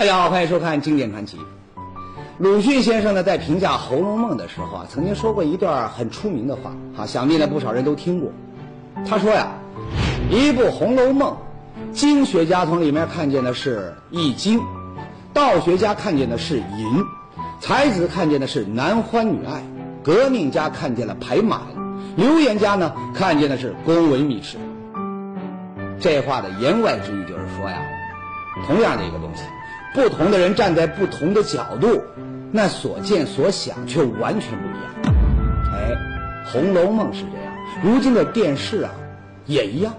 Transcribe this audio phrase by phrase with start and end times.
[0.00, 1.36] 大家好，欢迎收看《经典传奇》。
[2.38, 8.32] 鲁迅先生呢，在评价《红楼梦》的时候啊，曾经说过一段很出名的话，哈，想必呢不少人都听过。
[9.06, 9.48] 他说呀，
[10.30, 11.36] 一部《红楼梦》，
[11.92, 14.58] 经学家从里面看见的是易经，
[15.34, 17.04] 道学家看见的是淫，
[17.60, 19.62] 才子看见的是男欢女爱，
[20.02, 21.60] 革命家看见了排满，
[22.16, 24.56] 流言家呢看见的是宫闱秘事。
[26.00, 27.82] 这话的言外之意就是说呀，
[28.66, 29.42] 同样的一个东西。
[29.92, 32.02] 不同的人站在不同的角度，
[32.52, 35.14] 那所见所想却完全不一样。
[35.72, 35.92] 哎，
[36.52, 38.90] 《红楼梦》是这样，如今的电视啊，
[39.46, 39.92] 也一样。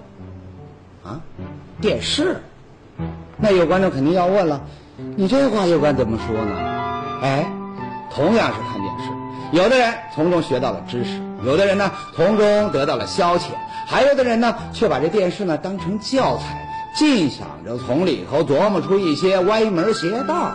[1.04, 1.20] 啊，
[1.80, 2.36] 电视，
[3.36, 4.62] 那有观众肯定要问了，
[5.16, 6.56] 你这话又该怎么说呢？
[7.20, 7.50] 哎，
[8.14, 9.10] 同样是看电视，
[9.52, 13.48] 有的人从中学到了知识，有的人呢从中得到了消遣，
[13.86, 16.61] 还有的人呢却把这电视呢当成教材。
[16.94, 20.54] 尽想着从里头琢磨出一些歪门邪道来，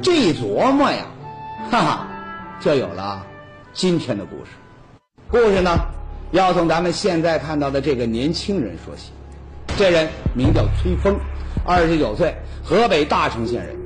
[0.00, 1.04] 这一琢磨呀，
[1.70, 2.06] 哈哈，
[2.58, 3.22] 就有了
[3.74, 4.50] 今天的故事。
[5.30, 5.78] 故事呢，
[6.30, 9.12] 要从咱们现在看到的这个年轻人说起。
[9.76, 11.14] 这人名叫崔峰，
[11.66, 13.76] 二十九岁，河北大城县人。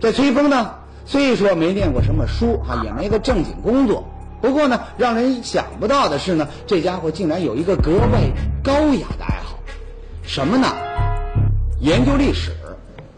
[0.00, 4.04] 这崔峰呢，虽说没念过什么书啊，也没个正经工作，
[4.40, 8.20] 不过呢，让人想不到的是呢，这家伙竟然有一个格外
[8.64, 9.56] 高雅的爱好，
[10.22, 10.66] 什么呢？
[11.80, 12.52] 研究历史，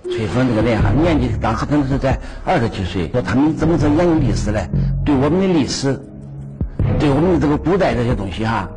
[0.03, 3.09] 崔峰这个人哈，年纪当时可能是在二十几岁。
[3.13, 4.61] 说他们怎么是研究历史呢？
[5.05, 6.01] 对我们的历史，
[6.99, 8.69] 对我们的这个古代这些东西哈，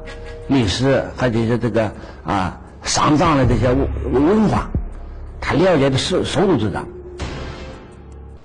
[0.48, 1.92] 历史和这些这个
[2.24, 3.70] 啊丧葬的这些
[4.12, 4.70] 文文化，
[5.40, 6.88] 他了解的是手足之长。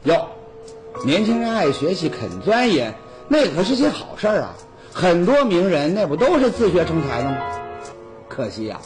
[0.04, 0.28] 哟，
[1.04, 2.94] 年轻人爱学习、肯钻研，
[3.28, 4.54] 那可是件好事儿啊！
[4.90, 7.36] 很多名人那不都是自学成才的吗？
[8.26, 8.80] 可惜呀。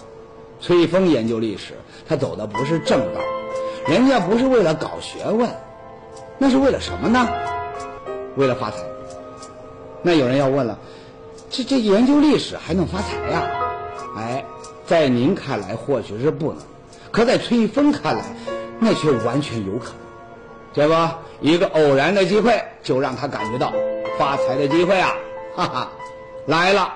[0.62, 1.72] 崔峰研究历史，
[2.10, 3.20] 他走的不是正道，
[3.86, 5.48] 人家不是为了搞学问，
[6.38, 7.24] 那是为了什么呢？
[8.34, 8.78] 为了发财。
[10.02, 10.76] 那有人要问了，
[11.50, 13.48] 这这研究历史还能发财呀？
[14.16, 14.44] 哎，
[14.88, 16.58] 在您看来或许是不能，
[17.12, 18.24] 可在崔峰看来，
[18.80, 19.94] 那却完全有可能。
[20.72, 20.94] 这不，
[21.40, 23.72] 一个偶然的机会，就让他感觉到
[24.18, 25.14] 发财的机会啊！
[25.54, 25.88] 哈哈，
[26.46, 26.92] 来了。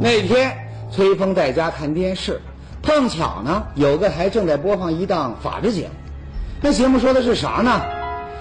[0.00, 2.40] 那天，崔峰在家看电视。
[2.82, 5.90] 碰巧呢，有个台正在播放一档法制节目，
[6.60, 7.80] 那节目说的是啥呢？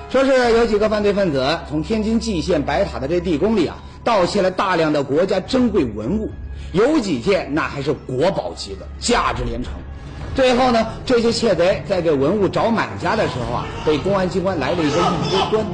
[0.10, 6.32] 说是有几个犯罪分子从天津蓟县白塔的这地宫里啊，盗窃了大量的国家珍贵文物，
[6.74, 9.72] 有几件那还是国宝级的，价值连城。
[10.36, 14.98] 最后呢，这些窃贼在给文物找买家的时候啊，被公安机关来了一个
[15.30, 15.66] 一锅端。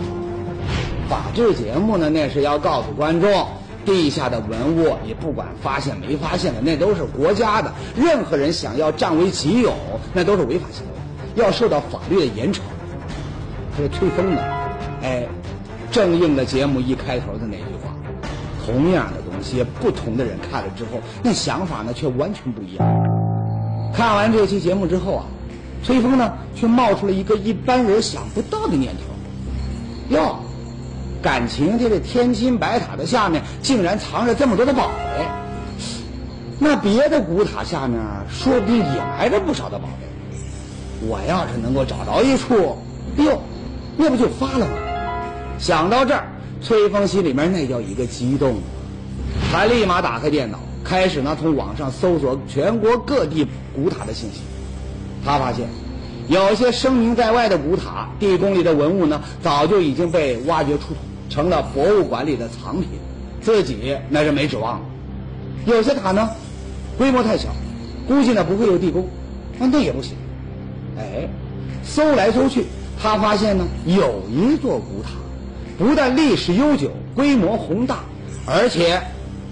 [1.10, 3.48] 法制节目呢，那是要告诉观众。
[3.88, 7.72] 地下的文物，你不管发现没发现的，那都是国家的。
[7.96, 9.74] 任何人想要占为己有，
[10.14, 12.60] 那都是违法行为，要受到法律的严惩。
[13.78, 14.42] 可是崔风呢？
[15.02, 15.26] 哎，
[15.90, 17.96] 正应了节目一开头的那句话：
[18.66, 22.86] 同样的东西，不同的人看了之后，那想法呢却完全不一样。
[23.96, 25.26] 看完这期节目之后啊，
[25.82, 29.04] 崔峰呢却冒出了一个一般人想不到的念头：
[31.28, 35.26] 感情这个天津白塔的下面竟然藏着这么多的宝贝，
[36.58, 38.00] 那别的古塔下面
[38.30, 40.38] 说不定也埋着不少的宝贝。
[41.06, 42.78] 我要是能够找着一处，
[43.18, 43.42] 哎呦，
[43.98, 44.72] 那不就发了吗？
[45.60, 46.30] 想到这儿，
[46.62, 48.62] 崔峰心里面那叫一个激动，
[49.52, 53.46] 他立马打开电脑，开始呢从网上搜索全国各地
[53.76, 54.40] 古塔的信息。
[55.26, 55.68] 他发现，
[56.30, 60.96] 有些声名在外的古塔地宫里的文物呢，早就已经被挖掘出土。
[61.30, 62.90] 成了博物馆里的藏品，
[63.42, 64.86] 自己那是没指望了。
[65.66, 66.30] 有些塔呢，
[66.98, 67.50] 规模太小，
[68.08, 69.08] 估计呢不会有地宫，
[69.60, 70.16] 那那也不行。
[70.98, 71.28] 哎，
[71.84, 72.66] 搜来搜去，
[73.02, 75.10] 他发现呢有一座古塔，
[75.78, 78.00] 不但历史悠久、规模宏大，
[78.46, 79.02] 而且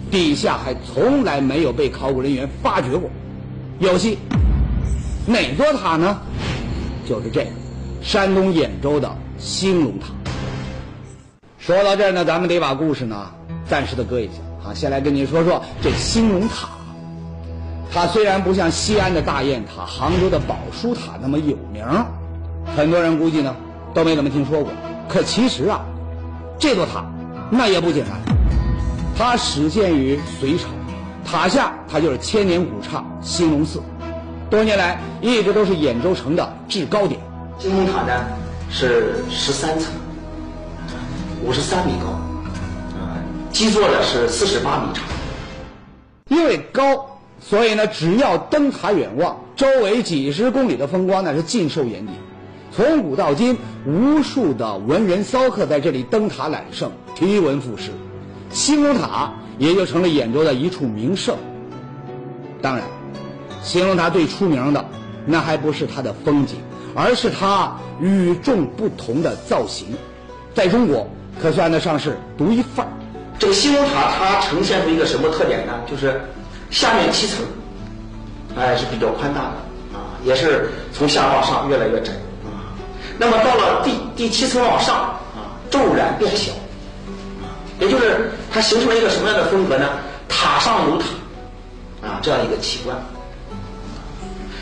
[0.09, 3.09] 底下还从来没有被考古人员发掘过。
[3.79, 4.17] 有戏！
[5.27, 6.17] 哪座塔呢？
[7.07, 7.49] 就是这个，
[8.01, 10.24] 山东兖州的兴隆塔。
[11.65, 13.31] 说到这儿呢，咱们得把故事呢
[13.67, 14.33] 暂时的搁一下
[14.69, 14.73] 啊。
[14.75, 16.69] 先来跟您说说这兴隆塔。
[17.91, 21.83] 它虽然不像西安的大雁塔、杭州的宝书塔那么有名，
[22.77, 23.55] 很多人估计呢
[23.95, 24.71] 都没怎么听说过。
[25.09, 25.83] 可其实啊，
[26.59, 27.03] 这座塔
[27.49, 28.13] 那也不简单。
[29.17, 30.67] 它始建于隋朝，
[31.25, 33.81] 塔下它就是千年古刹兴隆寺，
[34.51, 37.19] 多年来一直都是兖州城的制高点。
[37.57, 38.23] 兴隆塔呢
[38.69, 39.91] 是十三层。
[41.43, 42.07] 五十三米高，
[42.97, 43.17] 啊，
[43.51, 45.03] 基座呢是四十八米长。
[46.29, 52.13] 因为高，所以呢，只要登塔远望，周围几十公里的风光那是尽收眼底。
[52.71, 57.91] 从古到今，无数的文人骚客在这里登塔揽胜，题文赋诗，
[58.49, 61.35] 兴隆塔也就成了兖州的一处名胜。
[62.61, 62.85] 当然，
[63.61, 64.83] 兴隆塔最出名的，
[65.25, 66.57] 那还不是它的风景，
[66.95, 69.87] 而是它与众不同的造型，
[70.55, 71.05] 在中国
[71.41, 72.87] 可算得上是独一份儿。
[73.37, 75.73] 这个兴隆塔它呈现出一个什么特点呢？
[75.85, 76.21] 就是
[76.71, 77.45] 下面七层，
[78.57, 82.13] 哎是比较宽大的啊，也是从下往上越来越窄
[82.45, 82.71] 啊。
[83.17, 84.95] 那么到了第第七层往上
[85.35, 86.53] 啊，骤然变小
[87.43, 89.89] 啊，也就是它形成了一个什么样的风格呢？
[90.29, 91.07] 塔上有塔
[92.07, 92.95] 啊，这样一个奇观。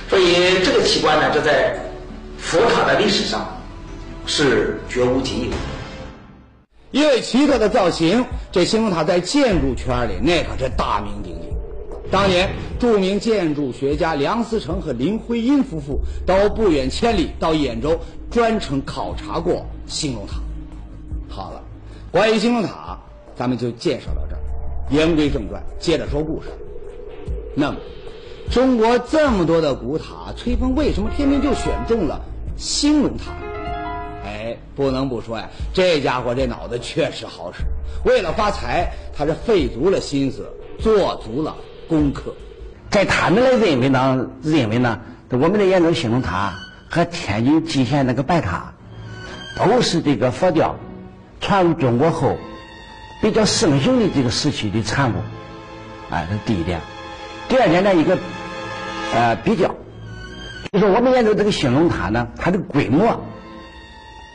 [0.10, 1.80] 所以这个奇观呢，这在
[2.40, 3.48] 佛塔的历史上
[4.26, 5.52] 是绝无仅有。
[6.94, 11.50] 因为奇特的造型，这兴隆塔在建筑圈里那可是大名鼎鼎。
[12.12, 12.48] 当年
[12.80, 18.00] 著名建筑学家梁思成和林徽因夫妇都不远千里到兖州
[18.30, 20.36] 专程考察过兴隆塔。
[21.28, 21.64] 好了，
[22.12, 22.96] 关于兴隆塔，
[23.36, 24.40] 咱们就介绍到这儿。
[24.92, 26.50] 言归正传，接着说故事。
[27.56, 27.78] 那么，
[28.52, 32.22] 中国这么多的古塔，崔峰为什么偏偏就选中了
[32.56, 33.34] 兴隆塔？
[34.34, 37.60] 哎，不能不说呀，这家伙这脑子确实好使。
[38.04, 41.56] 为了发财，他是费足了心思，做足了
[41.88, 42.34] 功课。
[42.90, 45.00] 在他们的认为呢，认为呢，
[45.30, 46.56] 我们的兖州兴隆塔
[46.90, 48.74] 和天津蓟县那个白塔，
[49.56, 50.76] 都是这个佛教
[51.40, 52.36] 传入中国后
[53.22, 55.16] 比较盛行的这个时期的产物。
[56.10, 56.82] 哎，这是第一点。
[57.50, 58.18] 第二点呢，一个
[59.14, 59.76] 呃比较，
[60.72, 63.24] 就是我们兖州这个兴隆塔呢，它的规模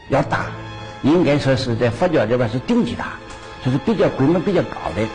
[0.09, 0.47] 要大，
[1.03, 3.13] 应该说是在佛教这边是顶级塔，
[3.65, 5.07] 就是比较规模比较高的。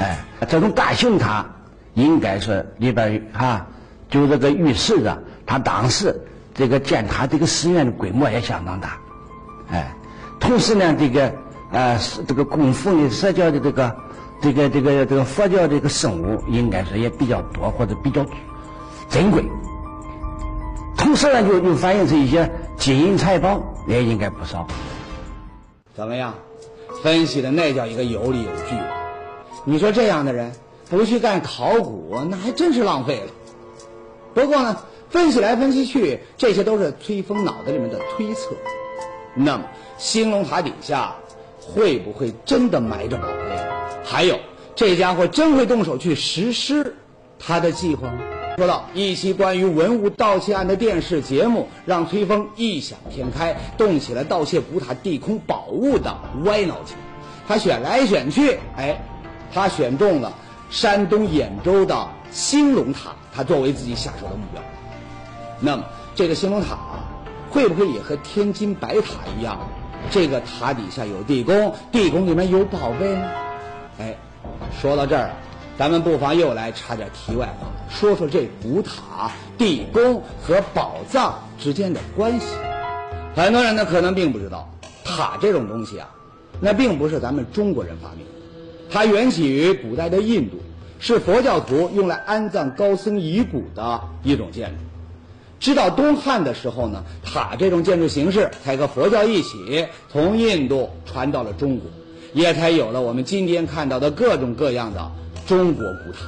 [0.00, 0.18] 哎，
[0.48, 1.46] 这种大型塔
[1.94, 3.66] 应该说里边哈，
[4.08, 6.20] 就这个预示着它当时
[6.54, 8.98] 这个建塔这个寺院的规模也相当大。
[9.70, 9.94] 哎，
[10.40, 11.32] 同时呢，这个
[11.70, 13.96] 呃这个供奉的佛教的这个
[14.40, 18.24] 这个这个这个佛教这个圣物，应该说也比较多或者比较
[19.08, 19.44] 珍贵。
[20.96, 22.50] 同时呢，就就反映出一些
[22.82, 24.66] 金银财宝也应该不少。
[25.94, 26.34] 怎么样？
[27.00, 28.74] 分析的那叫一个有理有据。
[29.64, 30.50] 你说这样的人
[30.90, 33.32] 不去干考古，那还真是浪费了。
[34.34, 34.76] 不过呢，
[35.10, 38.50] 分析来分析去，这些都是崔峰脑子里面的推测。
[39.36, 39.64] 那么，
[39.96, 41.14] 兴隆塔底下
[41.60, 43.64] 会不会真的埋着宝贝？
[44.02, 44.40] 还有，
[44.74, 46.96] 这家伙真会动手去实施
[47.38, 48.18] 他的计划吗？
[48.56, 56.14] 说到一期关于文物盗窃案的电视节目，让崔峰异想天开，动起了盗窃古塔地空宝物的
[56.44, 56.94] 歪脑筋。
[57.48, 59.00] 他选来选去，哎，
[59.54, 60.34] 他选中了
[60.70, 64.62] 山东兖州的兴隆塔，他作为自己下手的目标。
[65.58, 65.84] 那么，
[66.14, 66.76] 这个兴隆塔
[67.50, 69.58] 会不会也和天津白塔一样，
[70.10, 73.30] 这个塔底下有地宫，地宫里面有宝贝呢？
[73.98, 74.14] 哎，
[74.78, 75.30] 说到这儿。
[75.78, 82.46] 咱们不妨又来插点题外话，说说这古塔、地宫和宝藏之间的关系。
[83.34, 84.68] 很多人呢可能并不知道，
[85.02, 86.08] 塔这种东西啊，
[86.60, 88.32] 那并不是咱们中国人发明的，
[88.90, 90.58] 它源起于古代的印度，
[90.98, 94.76] 是佛教徒用来安葬高僧遗骨的一种建筑。
[95.58, 101.90] 直到东汉的时候呢，塔这种建筑形式才和佛教一起从印度传到了中国，
[102.34, 105.10] 也才有了我们今天看到的各种各样的。
[105.46, 106.18] 中国古塔，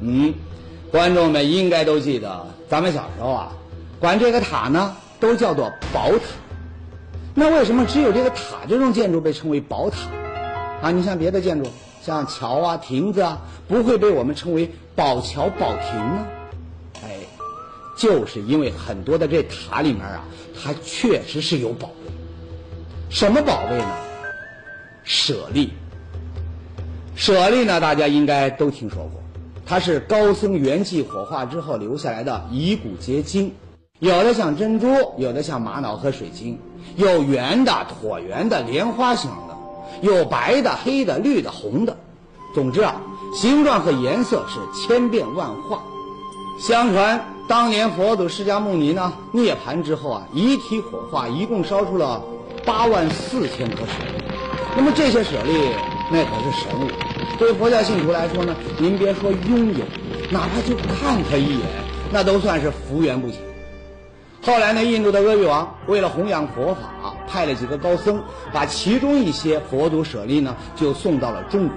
[0.00, 0.34] 嗯，
[0.90, 3.52] 观众们应该都记得，咱们小时候啊，
[4.00, 6.18] 管这个塔呢都叫做宝塔。
[7.34, 9.98] 那为什么只有这个塔这种建筑被称为宝塔？
[10.82, 11.70] 啊，你像别的建筑，
[12.02, 16.26] 像桥啊、亭子啊，不会被我们称为宝桥、宝亭呢？
[17.04, 17.20] 哎，
[17.96, 20.24] 就是因为很多的这塔里面啊，
[20.60, 22.12] 它确实是有宝贝。
[23.10, 23.96] 什么宝贝呢？
[25.04, 25.72] 舍利。
[27.16, 29.22] 舍利呢，大家应该都听说过，
[29.64, 33.52] 它是高僧圆寂火化之后留下来的遗骨结晶，
[34.00, 36.58] 有的像珍珠，有的像玛瑙和水晶，
[36.96, 39.56] 有圆的、椭圆的、莲花形的，
[40.02, 41.96] 有白的、黑的、绿的、红的，
[42.52, 43.00] 总之啊，
[43.32, 45.82] 形状和颜色是千变万化。
[46.58, 52.20] 相传当年佛祖释迦牟尼呢涅盘之后啊，遗体火化，一共烧出了
[52.66, 54.24] 八万四千颗舍利。
[54.76, 55.70] 那么这些舍利。
[56.10, 56.88] 那可是神物，
[57.38, 59.84] 对佛教信徒来说呢，您别说拥有，
[60.30, 61.66] 哪怕就看他一眼，
[62.12, 63.38] 那都算是福缘不浅。
[64.42, 71.76] 后来呢，印度的阿育王为了弘扬佛法，派了几个高僧，把其中一些佛祖舍利呢，就送到了中国。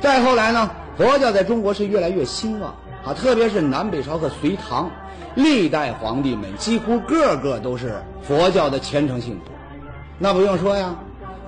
[0.00, 2.74] 再后来呢，佛教在中国是越来越兴旺
[3.04, 4.90] 啊，特别是南北朝和隋唐，
[5.34, 9.52] 历代皇帝们几乎个个都是佛教的虔诚信徒。
[10.18, 10.94] 那不用说呀，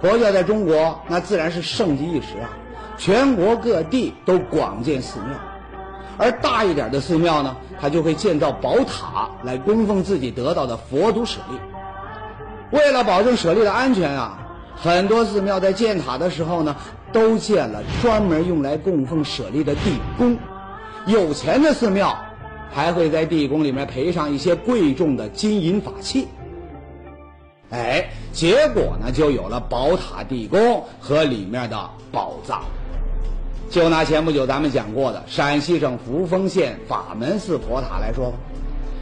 [0.01, 2.51] 佛教在中国那自然是盛极一时啊，
[2.99, 5.39] 全国各地都广建寺庙，
[6.19, 11.59] 而大一点的寺庙呢，它就会建造宝塔来供奉自己得到的佛祖舍利。
[12.71, 14.39] 为了保证舍利的安全啊，
[14.75, 16.77] 很多寺庙在建塔的时候呢，
[17.13, 20.37] 都建了专门用来供奉舍利的地宫。
[21.07, 22.19] 有钱的寺庙
[22.71, 26.27] 还会在地宫里面陪上一些贵重的金银法器。
[27.71, 32.65] 哎，结果呢，就有了宝塔地宫和里面的宝藏。
[33.71, 38.37] 就拿前不久咱们讲过的陕西省扶风县法门寺佛塔来说吧，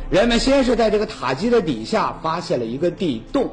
[0.08, 3.50] 人们先是在这个塔基的底下发现了一个地洞，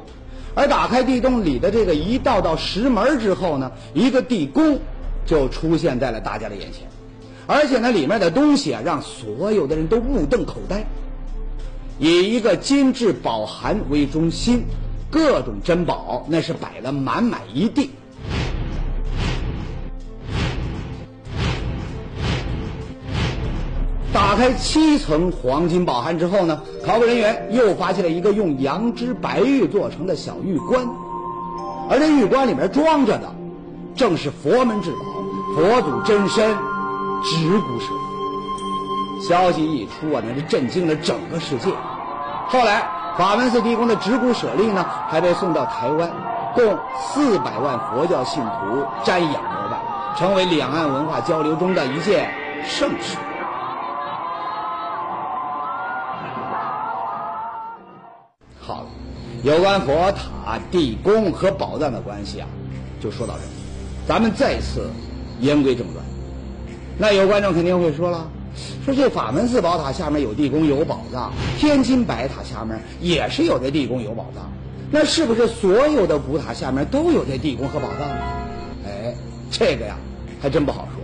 [0.54, 4.78] 而打开地洞里的这个一道道石门之后呢，一个地宫
[5.26, 6.86] 就出现在了大家的眼前，
[7.48, 10.84] 而且呢，里面的东西啊，让所有的人都目瞪口呆。
[11.98, 14.62] 以一个金质宝函为中心。
[15.12, 17.90] 各种珍宝那是摆了满满一地。
[24.10, 30.88] 打开七层黄金宝函之后呢，考古人员又发现了一个用羊脂白玉做成的小玉棺，
[31.90, 33.34] 而这玉棺里面装着的，
[33.94, 34.96] 正是佛门至宝
[35.54, 36.56] 佛祖真身
[37.22, 39.28] 指骨舍。
[39.28, 41.70] 消息一出啊，那是震惊了整个世界。
[42.48, 43.01] 后来。
[43.16, 46.10] 法门寺地宫的指骨舍利呢，还被送到台湾，
[46.54, 49.78] 供四百万佛教信徒瞻仰膜拜，
[50.18, 52.32] 成为两岸文化交流中的一件
[52.64, 53.18] 盛事。
[58.60, 58.86] 好了，
[59.42, 62.48] 有关佛塔、地宫和宝藏的关系啊，
[63.00, 63.50] 就说到这儿。
[64.06, 64.90] 咱们再次
[65.40, 66.02] 言归正传。
[66.98, 68.26] 那有观众肯定会说了。
[68.84, 74.50] 说这法门寺宝塔下面有地宫有宝藏，天津白塔下面也是有这地宫有宝藏，
[74.90, 78.16] 那是不是所有的古塔下面都有这地宫和宝藏呢？
[78.84, 79.14] 哎，
[79.52, 79.96] 这个呀，
[80.40, 81.02] 还真不好说。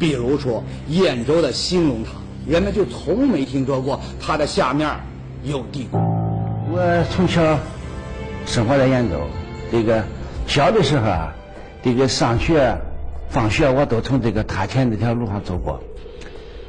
[0.00, 2.10] 比如说兖州的兴隆塔，
[2.44, 4.90] 人们就从没听说过它的下面
[5.44, 6.00] 有地宫。
[6.68, 7.40] 我从小
[8.46, 9.20] 生活在兖州，
[9.70, 10.02] 这个
[10.48, 11.32] 小的时候啊，
[11.84, 12.76] 这个上学、
[13.30, 15.80] 放学我都从这个塔前这条路上走过。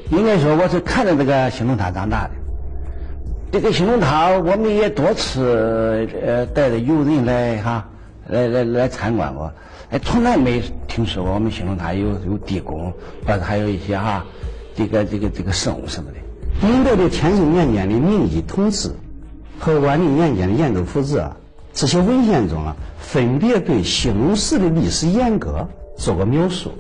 [0.10, 2.32] 应该说，我是看着这个兴隆塔长大的。
[3.52, 7.90] 这个兴隆塔，我们也多次呃带着游人来哈，
[8.28, 9.52] 来来来参观过，
[9.90, 12.94] 哎，从来没听说过我们兴隆塔有有地宫，
[13.26, 14.26] 或者还有一些哈，
[14.76, 16.68] 这个这个这个生物什么的。
[16.68, 18.90] 明代的天顺年间的明义统治
[19.60, 21.36] 和万历年间的兖州府志啊，
[21.74, 26.72] 这些文献中啊，分别对兴隆寺的历史沿革做过描述。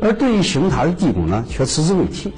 [0.00, 2.32] 而对于兴隆塔的地宫呢，却迟迟未提。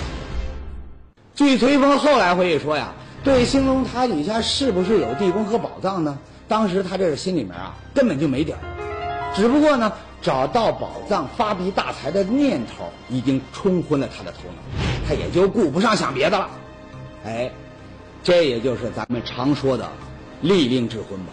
[1.34, 6.18] 据崔峰后来回忆说呀，对兴隆塔底下是不是有地宫和宝藏呢？
[6.48, 8.58] 当时他这是心里面啊根本就没底儿，
[9.34, 14.62] 只不过呢找到宝藏发笔大财的念头已经冲昏了他的头脑，
[15.06, 16.48] 他也就顾不上想别的了。
[17.24, 17.50] 哎，
[18.24, 19.88] 这也就是咱们常说的
[20.40, 21.32] 利令智昏吧。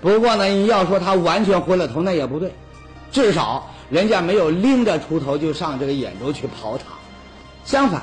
[0.00, 2.52] 不过呢，你要说他完全昏了头，那也不对，
[3.10, 3.68] 至少。
[3.90, 6.84] 人家没有拎着锄头就上这个兖州去刨塔，
[7.64, 8.02] 相反，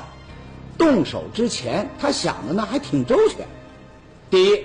[0.76, 3.46] 动手之前他想的那还挺周全。
[4.28, 4.60] 第一，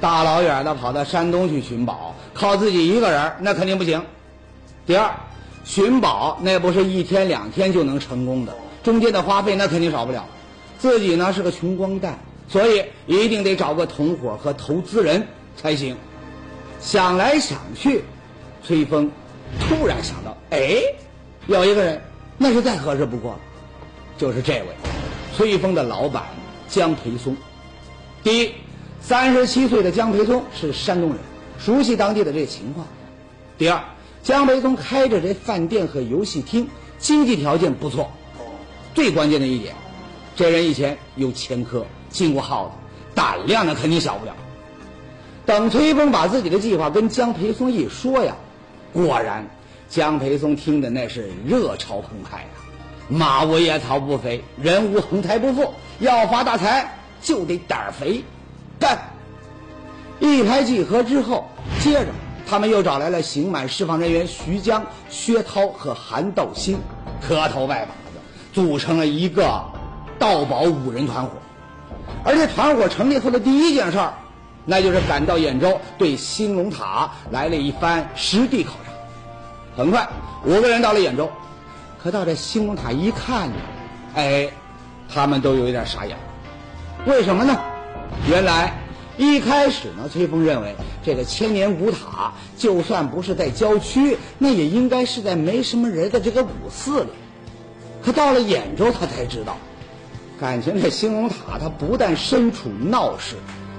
[0.00, 4.02] 大老远的跑到山东去寻宝，靠自己一个人那肯定不行。
[4.86, 5.10] 第二，
[5.64, 10.26] 寻宝那不是一天两天就能成功的，中间的花费那肯定少不了。
[10.78, 15.96] 自己呢是个穷光蛋，所以一定得找个同伙和投资人才行。
[16.78, 18.04] 想来想去，
[18.62, 19.10] 崔峰。
[19.60, 20.82] 突然想到，哎，
[21.46, 22.00] 有一个人，
[22.36, 23.40] 那是再合适不过了，
[24.16, 24.66] 就是这位，
[25.36, 26.24] 崔峰的老板
[26.68, 27.36] 江培松。
[28.22, 28.52] 第一，
[29.00, 31.18] 三十七岁的江培松是山东人，
[31.58, 32.86] 熟悉当地的这情况。
[33.56, 33.82] 第二，
[34.22, 38.10] 江培松开着这饭店和游戏厅，经济条件不错。
[38.94, 39.74] 最关键的一点，
[40.34, 42.72] 这人以前有前科，进过耗子，
[43.14, 44.34] 胆量呢肯定小不了。
[45.46, 48.36] 等崔峰把自己的计划跟江培松一说呀。
[48.92, 49.46] 果然，
[49.88, 52.56] 江培松听的那是热潮澎湃啊！
[53.08, 55.72] 马无夜草不肥，人无横财不富。
[55.98, 58.22] 要发大财就得胆儿肥，
[58.78, 58.98] 干！
[60.20, 61.48] 一拍即合之后，
[61.80, 62.06] 接着
[62.46, 66.78] 他们又找来了刑满释放人员徐江、薛涛和韩道新，
[67.20, 68.18] 磕头拜把子，
[68.52, 69.62] 组成了一个
[70.18, 71.30] 盗宝五人团伙。
[72.24, 74.12] 而这团伙成立后的第一件事儿。
[74.70, 78.92] 那就是赶到兖州，对兴隆塔来了一番实地考察。
[79.74, 80.06] 很快，
[80.44, 81.30] 五个人到了兖州，
[82.02, 83.54] 可到这兴隆塔一看呢，
[84.14, 84.50] 哎，
[85.08, 86.22] 他们都有一点傻眼了。
[87.06, 87.58] 为什么呢？
[88.28, 88.74] 原来
[89.16, 97.10] 一开始呢，崔峰认为这个千年古塔就算不是在郊区，那也应该是在没什么人的这个古寺里。
[98.04, 99.56] 可到了兖州，他才知道，
[100.38, 103.36] 感情这兴隆塔它不但身处闹市，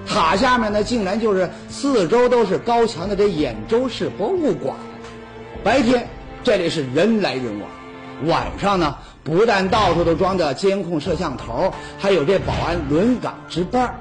[0.09, 4.75] 塔下面呢竟然就是四周都是高墙的这兖州市博物馆。
[5.63, 6.09] 白天
[6.43, 13.95] 这里是人来人往，晚上呢不但到处都装着监控摄像头，还有这保安轮岗值班。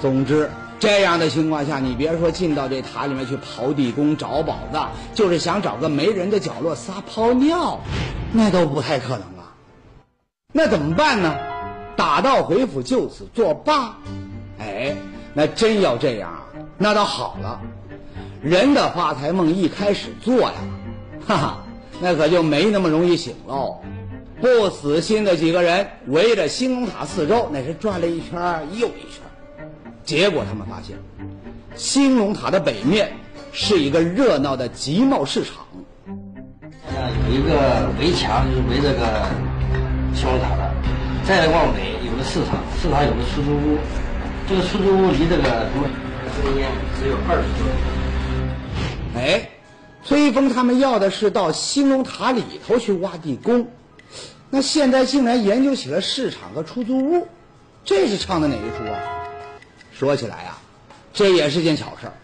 [0.00, 7.78] 总之，这样的情况下，你别说进到这塔里面去刨地宫找宝藏，就是想找个没人的角落撒泡尿，
[8.32, 9.52] 那都不太可能啊。
[10.54, 11.36] 那怎么办呢？
[11.94, 13.96] 打道回府，就此作罢。
[14.58, 14.94] 哎，
[15.34, 16.42] 那真要这样啊，
[16.78, 17.60] 那倒好了。
[18.42, 20.52] 人的发财梦一开始做呀，
[21.26, 21.58] 哈哈，
[22.00, 23.80] 那可就没那么容易醒喽。
[24.40, 29.22] 不死心的几个人围着兴隆塔四周，那是转了一圈又一圈。
[30.04, 30.96] 结果他们发现，
[31.76, 33.12] 兴隆塔的北面
[33.52, 35.64] 是一个热闹的集贸市场。
[36.88, 39.28] 呃，有一个围墙，就是围这个
[40.12, 40.74] 兴隆塔的。
[41.24, 43.78] 再往北有个市场，市场有个出租屋。
[44.48, 45.88] 这个出租屋离这个什么
[46.34, 47.72] 之间只有二十多米。
[49.16, 49.48] 哎，
[50.04, 53.68] 崔峰他们要的是到兴隆塔里头去挖地宫，
[54.50, 57.28] 那现在竟然研究起了市场和出租屋，
[57.84, 58.98] 这是唱的哪一出啊？
[59.92, 60.58] 说起来呀，
[61.12, 62.14] 这也是件巧事儿。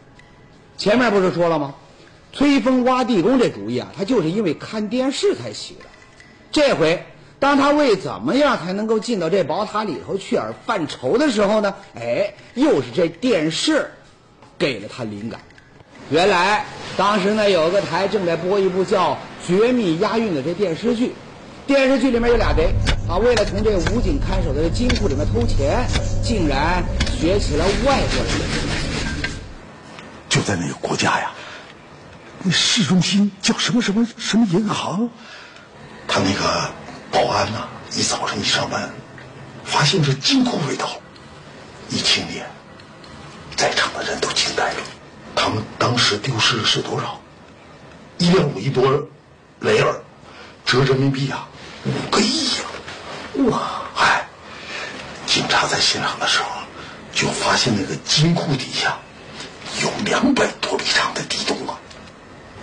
[0.77, 1.75] 前面不是说了吗？
[2.33, 5.87] 崔峰挖地宫这主意啊，他就是因为看电视才起的。
[6.51, 7.05] 这回，
[7.41, 11.75] 当他为怎么样才能够进到这宝塔里头去而犯愁的时候呢？
[11.95, 13.93] 哎，又是这电视
[14.59, 15.41] 给了他灵感。
[16.11, 16.65] 原来
[16.97, 19.13] 当时呢，有个台正在播一部叫
[19.47, 21.15] 《绝密押运》的这电视剧。
[21.67, 22.73] 电视剧里面有俩贼
[23.07, 25.87] 啊，为了从这武警看守的金库里面偷钱，
[26.25, 26.83] 竟然
[27.21, 28.45] 学起了外国人的。
[30.31, 31.31] 就在那个国家呀，
[32.43, 35.11] 那市中心叫什么什么什么银行，
[36.09, 36.71] 他那个
[37.11, 38.91] 保安呐、一早上一上班，
[39.65, 41.01] 发现这金库味道，
[41.89, 42.47] 一清点，
[43.57, 44.81] 在场的人都惊呆了。
[45.35, 47.21] 他们当时丢失的是多少？
[48.19, 49.07] 一点五亿多
[49.61, 49.95] 雷尔，
[50.67, 51.49] 折人民币啊，
[51.85, 52.65] 五个亿呀！
[53.51, 54.27] 哇，哎，
[55.27, 56.49] 警察在现场的时候，
[57.15, 58.99] 就发现那个金库底下
[59.81, 61.79] 有两百多米长的地洞啊，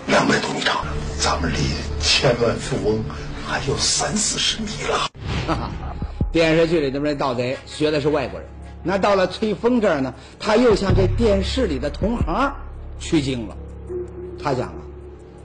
[0.07, 0.85] 两百多米长，
[1.19, 1.57] 咱们离
[2.01, 3.03] 千万富翁
[3.45, 4.97] 还有三四十米了。
[5.47, 5.71] 哈哈，
[6.31, 8.49] 电视剧里的那盗贼学的是外国人，
[8.83, 12.53] 那到了崔峰这儿呢，他又向这电视里的同行
[12.99, 13.55] 取经了。
[14.43, 14.81] 他想啊，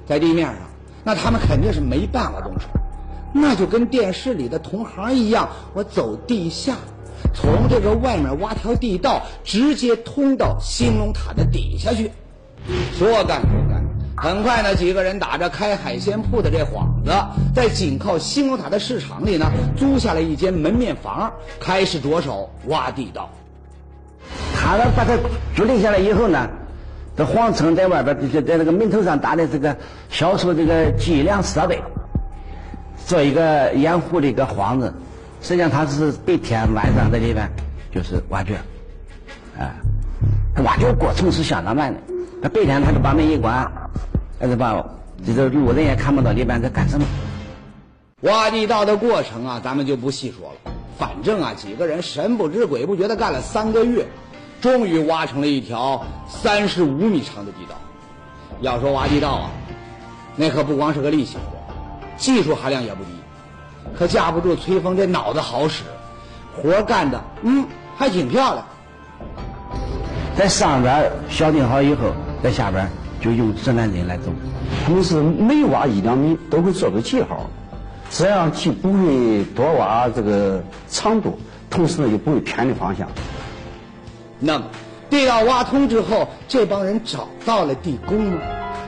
[0.06, 0.56] 在地面上，
[1.04, 2.66] 那他们肯定是没办法动手，
[3.32, 6.76] 那就跟电视里的同行一样，我走地下，
[7.34, 12.10] 从这个外面挖条地道，直接通到兴隆塔的底下去。
[12.98, 13.79] 说干就干，
[14.22, 17.10] 很快呢，几个人打着开海鲜铺的这幌子，
[17.54, 23.30] 在紧靠兴隆塔的市场里呢，租下了一间门面房，开始着手挖地道。
[24.54, 25.16] 他呢把它
[25.56, 26.50] 租赁下来以后呢，
[27.16, 29.74] 这谎称在外边就在那个门头上打的这个
[30.10, 31.82] 销售这个计量设备，
[33.06, 34.92] 做一个掩护的一个幌子。
[35.40, 37.50] 实际上他是白天晚上在里边
[37.90, 38.56] 就是挖掘，
[39.58, 39.72] 啊，
[40.62, 41.98] 挖掘过程是相当慢的。
[42.42, 43.70] 他白天他就把门一关，
[44.40, 44.82] 还是把
[45.26, 47.06] 这个路人也看不到里边在干什么。
[48.22, 50.72] 挖地道的过程啊，咱们就不细说了。
[50.98, 54.06] 反正啊，几个人神不知鬼不觉的干了三个月，
[54.60, 57.76] 终于挖成了一条三十五米长的地道。
[58.62, 59.50] 要说挖地道啊，
[60.36, 61.58] 那可不光是个力气活，
[62.16, 63.10] 技术含量也不低。
[63.98, 65.84] 可架不住崔峰这脑子好使，
[66.56, 68.66] 活干的嗯还挺漂亮。
[70.36, 74.24] 在上边消定好以后，在下边就用指南针来走。
[74.84, 77.48] 他们是每挖一两米都会做个记号，
[78.10, 83.08] 这样既不会多挖这个长度，同时呢又不会偏离方向。
[84.38, 84.64] 那么，
[85.10, 88.38] 地道挖通之后，这帮人找到了地宫吗？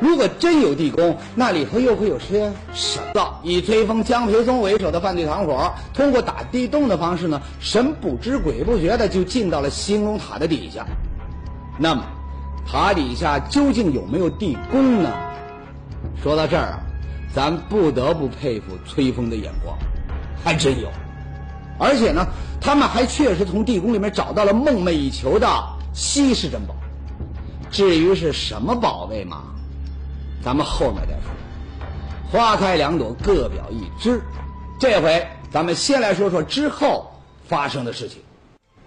[0.01, 3.39] 如果真有地宫，那里头又会有些什么？
[3.45, 10.85] 以追风、江培松为首的犯罪团伙，通过打地洞的方式呢，神不知鬼不觉的就进到了兴隆塔的底下。
[11.79, 12.03] 那么，
[12.67, 15.11] 塔底下究竟有没有地宫呢？
[16.23, 16.81] 说到这儿啊，
[17.35, 19.77] 咱不得不佩服崔峰的眼光，
[20.43, 20.89] 还真有。
[21.79, 22.27] 而且呢，
[22.61, 25.47] 他们还确实从地宫里面找到了梦寐以求的
[25.93, 26.75] 稀世珍宝。
[27.71, 29.43] 至于是什么宝贝嘛，
[30.45, 31.31] 咱们后面再说。
[32.31, 34.21] 花开两朵，各表一枝。
[34.79, 37.11] 这回咱们先来说说之后
[37.47, 38.19] 发生的事情。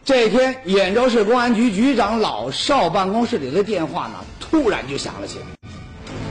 [0.06, 5.46] 这天，兖州市公安局局长老邵办公室里的电话呢，突然就响了起来。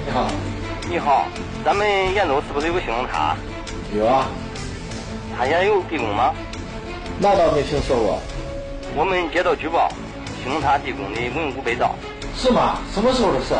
[0.07, 0.31] 你好，
[0.89, 1.27] 你好，
[1.65, 1.85] 咱们
[2.15, 3.35] 兖州是不是有个兴隆塔？
[3.93, 4.29] 有啊，
[5.37, 6.33] 他现在有地宫吗？
[7.19, 8.21] 那倒没听说过。
[8.95, 9.91] 我们接到举报，
[10.41, 11.97] 兴隆塔地宫的文物被盗，
[12.37, 12.79] 是吗？
[12.95, 13.55] 什么时候的事？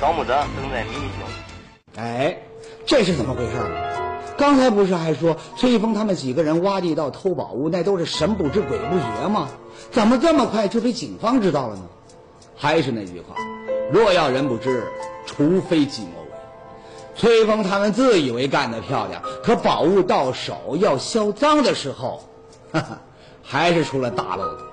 [0.00, 2.02] 盗墓者正在秘密中。
[2.02, 2.36] 哎，
[2.84, 4.01] 这是怎么回事呢？
[4.36, 9.48] 刚才不是还说崔峰他们几个人挖地道偷宝物，那都是神不知鬼不觉吗？
[9.90, 11.82] 怎么这么快就被警方知道了呢？
[12.56, 13.34] 还是那句话，
[13.92, 14.84] 若要人不知，
[15.26, 16.28] 除非己莫为。
[17.14, 22.22] 崔峰他们自以为干得漂亮，可宝物到手要销赃的时候，
[22.72, 22.98] 哈哈，
[23.42, 24.66] 还是出了大漏洞。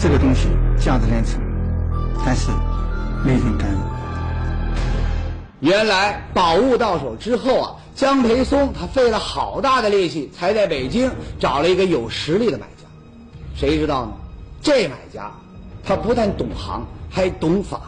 [0.00, 1.40] 这个东西价值连城，
[2.24, 2.50] 但是
[3.24, 4.01] 没人敢。
[5.62, 12.88] 原来宝物到手之后啊，江培松他费了好大的力气，才在北京找了一个有实力的买家。
[13.54, 14.12] 谁知道呢？
[14.60, 15.30] 这买家
[15.84, 17.80] 他不但懂行，还懂法。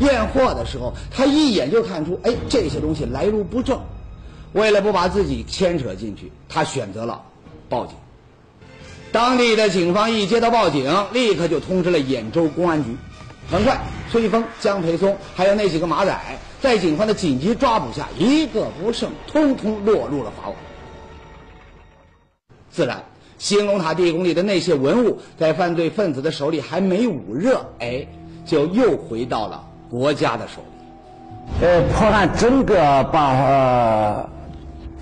[0.00, 3.80] 验货的时候，他一眼就看出，哎，这些东西来路不正。
[4.52, 7.22] 为了不把自己牵扯进去，他选择了
[7.68, 7.94] 报警。
[9.12, 12.96] 当地的警方一接到报警，立刻就通知了兖州公安局。
[13.50, 13.78] 很快，
[14.10, 16.14] 崔峰、江培松还有那几个马仔，
[16.60, 20.56] 在警方的紧急抓捕下，一个不剩，通通落入了法网。
[22.70, 23.02] 自然，
[23.38, 28.06] 兴隆塔地宫里的那些文物，在犯罪分子的手里还没捂热，哎，
[28.44, 31.66] 就又回到了国家的手里。
[31.66, 34.28] 呃，破案整个把呃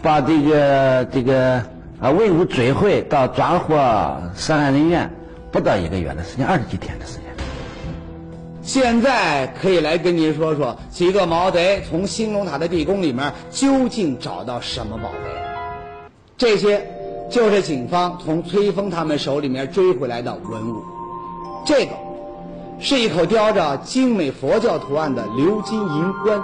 [0.00, 1.61] 把这个这个
[2.00, 3.74] 啊文物追回到抓获
[4.37, 5.11] 涉案人员，
[5.50, 7.25] 不到一个月的时间，二十几天的时间。
[8.66, 16.09] 现在可以来跟您说说，几个毛贼从兴隆塔的地宫里面究竟找到什么宝贝？
[16.37, 16.85] 这些
[17.31, 20.83] 就是警方从崔峰他们手里面追回来的文物。
[21.64, 21.92] 这个
[22.81, 26.42] 是一口雕着精美佛教图案的鎏金银棺，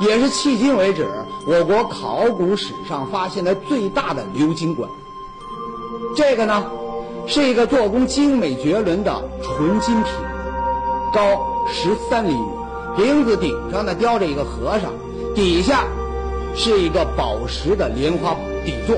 [0.00, 1.06] 也是迄今为止
[1.46, 4.90] 我国考古史上发现的最大的鎏金棺。
[6.16, 6.66] 这个呢，
[7.28, 10.12] 是一个做工精美绝伦的纯金瓶，
[11.12, 11.48] 高。
[11.72, 12.42] 十三厘米，
[12.96, 14.92] 瓶子顶上呢雕着一个和尚，
[15.32, 15.84] 底下
[16.56, 18.96] 是一个宝石的莲花底座，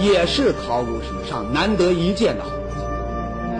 [0.00, 2.50] 也是考古史上难得一见的好。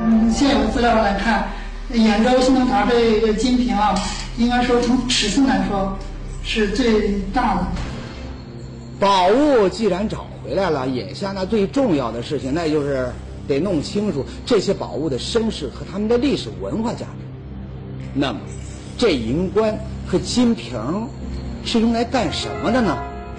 [0.04, 1.46] 嗯，现有资料来看，
[1.92, 3.94] 兖州兴隆塔这个金瓶啊，
[4.38, 5.96] 应该说从尺寸来说
[6.42, 7.66] 是最大的。
[8.98, 13.12] 宝物既然找回来了，眼下那最重要的事情，那就是
[13.46, 17.31] 得弄清楚这些宝物的身世和他们的历史文化价值。
[18.14, 18.40] 那么，
[18.98, 19.74] 这银棺
[20.06, 20.78] 和金瓶
[21.64, 22.96] 是用来干什么的呢？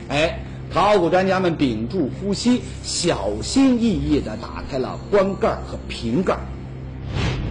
[0.10, 0.40] 哎，
[0.74, 6.36] 考古专家们屏住呼吸，小心翼翼地打开了棺盖和瓶盖，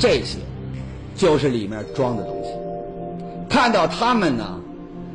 [0.01, 0.39] 这些
[1.15, 2.51] 就是里面装的东西。
[3.49, 4.59] 看到它们呢，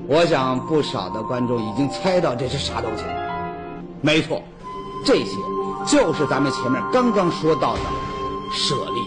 [0.08, 3.54] 我想不少的观众已经猜到这是啥东西了。
[4.00, 4.42] 没错，
[5.04, 5.32] 这些
[5.86, 7.82] 就是咱们前面刚刚说到的
[8.54, 9.02] 舍利。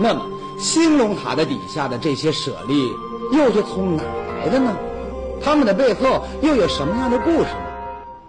[0.00, 0.26] 那么。
[0.60, 2.92] 兴隆塔的底下的这些舍利
[3.32, 4.02] 又是从哪
[4.38, 4.76] 来的呢？
[5.42, 7.70] 他们的背后又有什么样的故事呢？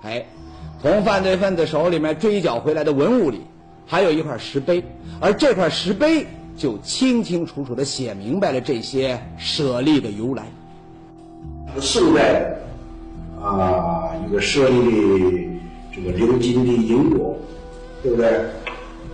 [0.03, 0.25] 哎，
[0.81, 3.41] 从犯罪分子手里面追缴回来的文物里，
[3.85, 4.81] 还有一块石碑，
[5.19, 10.45] 而这块石碑就清清楚楚地写明白了这些舍利的由来。
[11.81, 12.45] 宋代
[13.43, 15.59] 啊，一个舍利
[15.93, 17.37] 这个鎏金的银果，
[18.01, 18.39] 对不对？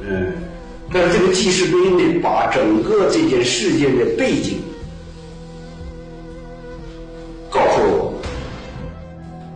[0.03, 0.33] 嗯。
[0.93, 4.61] 但是这个记事碑呢，把整个这件事件的背景
[7.49, 8.13] 告诉了我。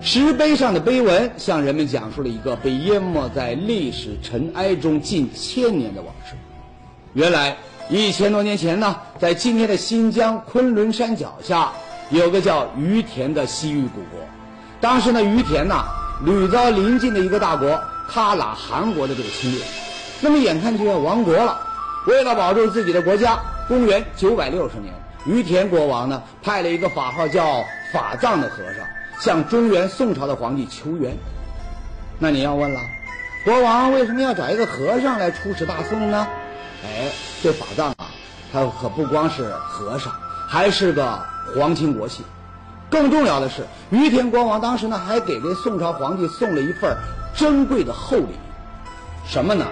[0.01, 6.35] 石碑上的碑文向人们讲述了一个被淹没在历史尘埃中近千年的往事。
[7.13, 7.55] 原来
[7.89, 11.71] 一千多年前呢，在今天的新疆昆仑山脚下，
[12.09, 14.19] 有个叫于田的西域古国。
[14.81, 15.85] 当时呢，于田呐
[16.25, 17.69] 屡遭邻近的一个大国
[18.09, 19.61] 喀喇汗国的这个侵略。
[20.23, 21.59] 那么眼看就要亡国了，
[22.05, 24.93] 为了保住自己的国家，公元九百六十年，
[25.25, 28.85] 于田国王呢派了一个法号叫法藏的和尚
[29.19, 31.17] 向中原宋朝的皇帝求援。
[32.19, 32.79] 那你要问了，
[33.43, 36.27] 国王为什么要找一个和尚来出使大宋呢？
[36.83, 37.09] 哎，
[37.41, 38.05] 这法藏啊，
[38.53, 40.13] 他可不光是和尚，
[40.47, 41.19] 还是个
[41.55, 42.23] 皇亲国戚。
[42.91, 46.95] 更重要的是，于田国王当时呢还给这宋朝皇帝送了一份
[47.35, 48.35] 珍贵的厚礼，
[49.25, 49.65] 什么呢？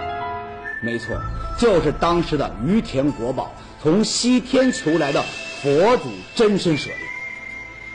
[0.82, 1.20] 没错，
[1.58, 5.22] 就是当时的于田国宝，从西天求来的
[5.62, 6.96] 佛祖真身舍利。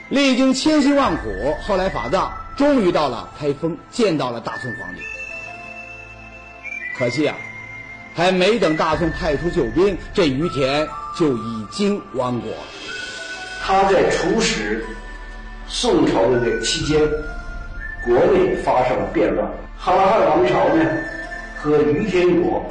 [0.09, 1.23] 历经千辛万苦，
[1.63, 5.01] 后来法藏终于到了开封，见到了大宋皇帝。
[6.95, 7.35] 可惜啊，
[8.13, 12.57] 还没等大宋派出救兵，这于田就已经亡国了。
[13.63, 14.85] 他在出使
[15.67, 17.01] 宋朝的这个期间，
[18.05, 20.85] 国内发生了变乱，哈拉汉王朝呢
[21.65, 22.63] 和于天国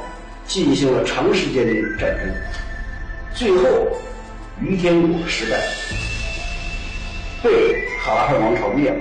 [0.47, 2.33] 进行了长时间的战争，
[3.33, 3.65] 最后
[4.61, 5.59] 于天国失败，
[7.43, 8.95] 被哈拉汉王朝灭了。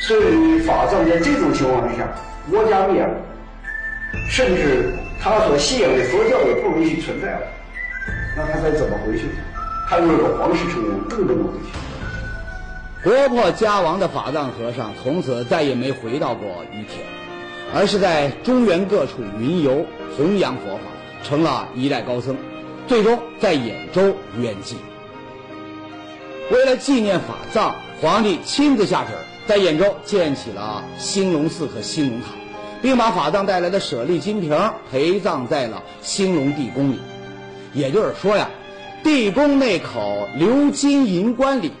[0.00, 2.08] 所以法藏在这种情况之下，
[2.50, 3.14] 国家灭了，
[4.28, 7.46] 甚至他所信仰的佛教也不允许存在了，
[8.36, 9.26] 那他该怎么回去？
[9.88, 13.08] 他有个皇室成员更不能回去？
[13.08, 17.06] 国破家亡的法藏和尚从此再也没回到过于田，
[17.74, 20.82] 而是在中原各处云游，弘扬佛法，
[21.22, 22.36] 成了一代高僧，
[22.86, 24.74] 最终在兖州圆寂。
[26.50, 29.10] 为了纪念法藏，皇帝亲自下旨。
[29.46, 32.26] 在兖州建起了兴隆寺和兴隆塔，
[32.80, 34.56] 并把法藏带来的舍利金瓶
[34.92, 37.00] 陪葬在了兴隆地宫里。
[37.74, 38.48] 也就是说呀，
[39.02, 41.72] 地宫那口鎏金银棺里，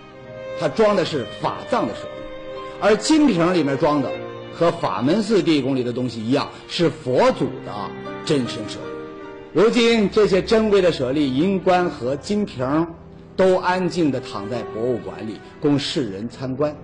[0.58, 2.08] 它装的是法藏的舍利，
[2.80, 4.10] 而金瓶里面装的
[4.54, 7.90] 和法门寺地宫里的东西一样，是佛祖的
[8.24, 8.86] 真身舍利。
[9.52, 12.86] 如今这些珍贵的舍利、银棺和金瓶，
[13.36, 16.74] 都安静地躺在博物馆里，供世人参观。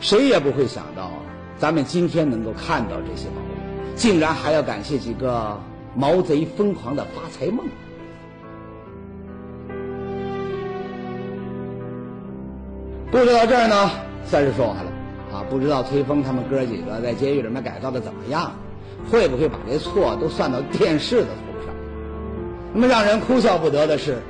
[0.00, 1.10] 谁也不会想到，
[1.58, 5.60] 咱们今天能够看到这些宝物，竟然还要感谢几个
[5.94, 7.66] 毛贼疯狂的发财梦。
[13.10, 13.90] 故事到这儿呢，
[14.24, 14.91] 算是说完了！
[15.52, 18.52] 不知道崔峰他们哥几个在监狱里面改造的怎么样，
[19.10, 21.74] 会不会把这错都算到电视的头上？
[22.72, 24.22] 那么让人哭笑不得的是，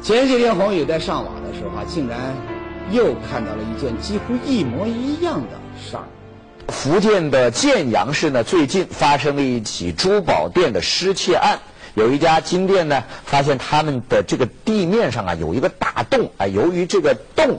[0.00, 2.34] 前几天宏宇在上网的时候啊，竟然。
[2.92, 6.04] 又看到了一件几乎一模一样的事儿。
[6.68, 11.58] 福建的建阳市呢，最近发生了一起珠宝店的失窃案。
[11.96, 17.58] 有一家金店呢，发现他们的这个地面上啊有一个大洞，啊，由于这个洞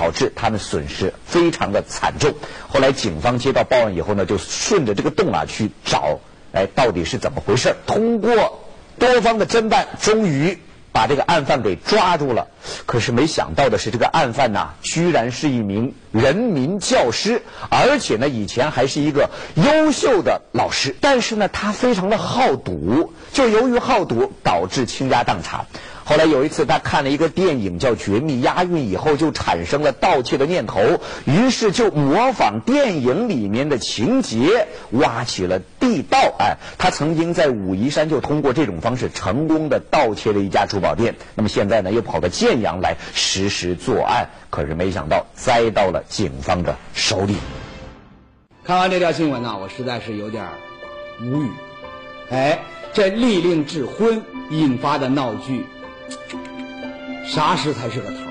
[0.00, 2.32] 导致他们损失非常的惨重。
[2.68, 6.20] 后来警方接到报案以后呢，就顺着这个洞啊去找，
[6.54, 7.76] 哎，到底是怎么回事？
[7.86, 8.64] 通过
[8.98, 10.58] 多方的侦办，终于。
[10.92, 12.48] 把这个案犯给抓住了，
[12.84, 20.96] 可是没想到的是，这个案犯呐，居然是一名人民教师，而且呢，以前还是一个优秀的老师。
[21.00, 25.66] 但是呢，他非常的好赌，就由于好赌，导致倾家荡产。
[26.10, 36.34] 后来有一次，他看了一个电影叫《绝密押运》，以后就产生了盗窃的念头，于是就模仿电影里面的情节，挖起了地道。
[36.40, 41.14] 哎，他曾经在武夷山就通过这种方式成功的盗窃了一家珠宝店。
[41.36, 47.36] 那么现在呢，又跑到建阳来实施作案，可是没想到栽到了警方的手里。
[48.64, 50.48] 看完这条新闻呢，我实在是有点
[51.22, 51.50] 无语。
[52.30, 52.58] 哎，
[52.92, 55.66] 这利令智昏引发的闹剧。
[57.26, 58.29] 啥时才是个头？